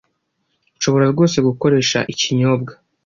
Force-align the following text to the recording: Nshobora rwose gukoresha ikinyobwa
Nshobora 0.77 1.05
rwose 1.13 1.37
gukoresha 1.47 1.99
ikinyobwa 2.13 2.71